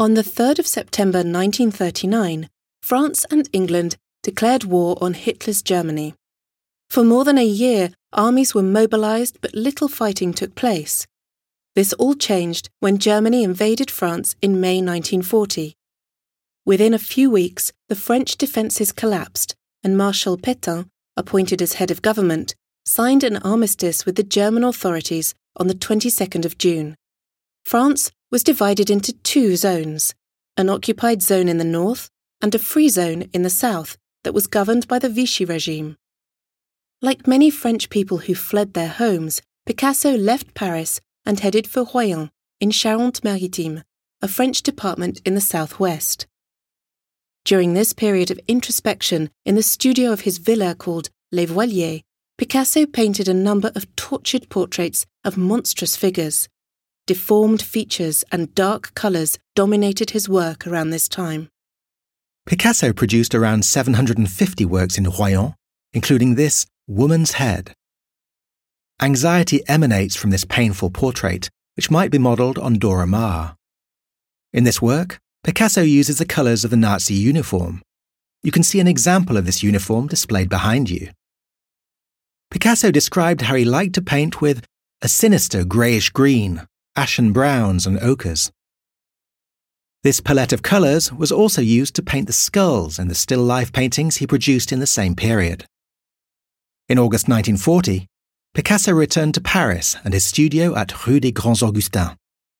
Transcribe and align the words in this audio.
On 0.00 0.14
the 0.14 0.22
3rd 0.22 0.60
of 0.60 0.66
September 0.66 1.18
1939, 1.18 2.48
France 2.80 3.26
and 3.30 3.46
England 3.52 3.98
declared 4.22 4.64
war 4.64 4.96
on 4.98 5.12
Hitler's 5.12 5.60
Germany. 5.60 6.14
For 6.88 7.04
more 7.04 7.22
than 7.22 7.36
a 7.36 7.44
year, 7.44 7.90
armies 8.10 8.54
were 8.54 8.62
mobilized, 8.62 9.42
but 9.42 9.54
little 9.54 9.88
fighting 9.88 10.32
took 10.32 10.54
place. 10.54 11.06
This 11.74 11.92
all 11.92 12.14
changed 12.14 12.70
when 12.78 12.96
Germany 12.96 13.44
invaded 13.44 13.90
France 13.90 14.36
in 14.40 14.58
May 14.58 14.76
1940. 14.76 15.74
Within 16.64 16.94
a 16.94 16.98
few 16.98 17.30
weeks, 17.30 17.70
the 17.90 17.94
French 17.94 18.38
defences 18.38 18.92
collapsed, 18.92 19.54
and 19.84 19.98
Marshal 19.98 20.38
Pétain, 20.38 20.88
appointed 21.14 21.60
as 21.60 21.74
head 21.74 21.90
of 21.90 22.00
government, 22.00 22.54
signed 22.86 23.22
an 23.22 23.36
armistice 23.36 24.06
with 24.06 24.16
the 24.16 24.22
German 24.22 24.64
authorities 24.64 25.34
on 25.58 25.66
the 25.66 25.74
22nd 25.74 26.46
of 26.46 26.56
June. 26.56 26.96
France 27.66 28.10
was 28.30 28.42
divided 28.44 28.90
into 28.90 29.12
two 29.12 29.56
zones 29.56 30.14
an 30.56 30.68
occupied 30.68 31.22
zone 31.22 31.48
in 31.48 31.58
the 31.58 31.64
north 31.64 32.10
and 32.42 32.54
a 32.54 32.58
free 32.58 32.88
zone 32.88 33.22
in 33.32 33.42
the 33.42 33.50
south 33.50 33.96
that 34.24 34.34
was 34.34 34.46
governed 34.46 34.86
by 34.86 34.98
the 34.98 35.08
Vichy 35.08 35.44
regime. 35.44 35.96
Like 37.00 37.26
many 37.26 37.48
French 37.50 37.88
people 37.88 38.18
who 38.18 38.34
fled 38.34 38.74
their 38.74 38.88
homes, 38.88 39.40
Picasso 39.64 40.16
left 40.16 40.52
Paris 40.52 41.00
and 41.24 41.40
headed 41.40 41.66
for 41.66 41.84
Royan 41.94 42.30
in 42.60 42.70
Charente 42.70 43.24
Maritime, 43.24 43.84
a 44.20 44.28
French 44.28 44.62
department 44.62 45.20
in 45.24 45.34
the 45.34 45.40
southwest. 45.40 46.26
During 47.44 47.72
this 47.72 47.94
period 47.94 48.30
of 48.30 48.40
introspection 48.46 49.30
in 49.46 49.54
the 49.54 49.62
studio 49.62 50.12
of 50.12 50.22
his 50.22 50.38
villa 50.38 50.74
called 50.74 51.08
Les 51.32 51.46
Voiliers, 51.46 52.02
Picasso 52.36 52.84
painted 52.84 53.28
a 53.28 53.34
number 53.34 53.72
of 53.74 53.94
tortured 53.96 54.48
portraits 54.50 55.06
of 55.24 55.38
monstrous 55.38 55.96
figures, 55.96 56.48
deformed 57.10 57.60
features 57.60 58.22
and 58.30 58.54
dark 58.54 58.94
colours 58.94 59.36
dominated 59.56 60.10
his 60.10 60.28
work 60.28 60.64
around 60.64 60.90
this 60.90 61.08
time. 61.08 61.48
Picasso 62.46 62.92
produced 62.92 63.34
around 63.34 63.64
750 63.64 64.64
works 64.64 64.96
in 64.96 65.10
Royan, 65.10 65.56
including 65.92 66.36
this 66.36 66.66
Woman's 66.86 67.32
Head. 67.32 67.74
Anxiety 69.02 69.60
emanates 69.66 70.14
from 70.14 70.30
this 70.30 70.44
painful 70.44 70.90
portrait, 70.90 71.50
which 71.74 71.90
might 71.90 72.12
be 72.12 72.18
modelled 72.18 72.60
on 72.60 72.74
Dora 72.74 73.08
Maar. 73.08 73.56
In 74.52 74.62
this 74.62 74.80
work, 74.80 75.18
Picasso 75.42 75.82
uses 75.82 76.18
the 76.18 76.24
colours 76.24 76.64
of 76.64 76.70
the 76.70 76.76
Nazi 76.76 77.14
uniform. 77.14 77.82
You 78.44 78.52
can 78.52 78.62
see 78.62 78.78
an 78.78 78.86
example 78.86 79.36
of 79.36 79.46
this 79.46 79.64
uniform 79.64 80.06
displayed 80.06 80.48
behind 80.48 80.88
you. 80.88 81.08
Picasso 82.52 82.92
described 82.92 83.40
how 83.40 83.56
he 83.56 83.64
liked 83.64 83.96
to 83.96 84.00
paint 84.00 84.40
with 84.40 84.64
a 85.02 85.08
sinister 85.08 85.64
greyish 85.64 86.10
green, 86.10 86.68
ashen 87.00 87.32
browns, 87.32 87.86
and 87.86 87.98
ochres. 88.00 88.52
This 90.02 90.20
palette 90.20 90.52
of 90.52 90.62
colours 90.62 91.10
was 91.10 91.32
also 91.32 91.62
used 91.62 91.94
to 91.94 92.02
paint 92.02 92.26
the 92.26 92.34
skulls 92.34 92.98
in 92.98 93.08
the 93.08 93.14
still 93.14 93.42
life 93.42 93.72
paintings 93.72 94.16
he 94.16 94.26
produced 94.26 94.70
in 94.70 94.80
the 94.80 94.86
same 94.86 95.14
period. 95.14 95.64
In 96.90 96.98
August 96.98 97.26
1940, 97.26 98.06
Picasso 98.52 98.92
returned 98.92 99.32
to 99.32 99.40
Paris 99.40 99.96
and 100.04 100.12
his 100.12 100.26
studio 100.26 100.76
at 100.76 101.06
Rue 101.06 101.20
des 101.20 101.32
Grands 101.32 101.62
Augustins. 101.62 102.19